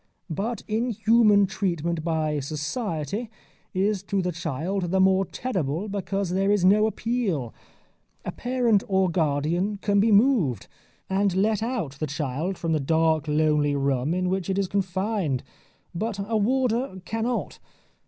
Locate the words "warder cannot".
16.35-17.59